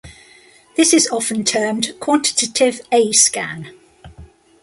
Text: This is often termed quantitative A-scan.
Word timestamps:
This 0.77 0.93
is 0.93 1.07
often 1.11 1.43
termed 1.43 1.93
quantitative 1.99 2.81
A-scan. 2.91 3.71